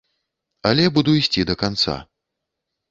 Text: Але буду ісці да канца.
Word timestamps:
Але 0.69 0.87
буду 0.97 1.15
ісці 1.21 1.47
да 1.51 1.55
канца. 1.67 1.95